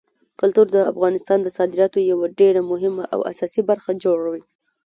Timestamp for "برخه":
3.69-3.91